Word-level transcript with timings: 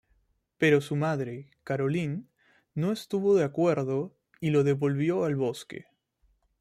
Pero 0.57 0.81
su 0.81 0.95
madre, 0.95 1.51
Caroline, 1.63 2.23
no 2.73 2.91
estuvo 2.91 3.35
de 3.35 3.43
acuerdo 3.43 4.17
y 4.39 4.49
lo 4.49 4.63
devolvió 4.63 5.25
al 5.25 5.35
bosque. 5.35 5.85